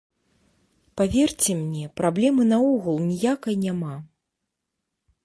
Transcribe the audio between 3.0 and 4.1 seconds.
ніякай няма.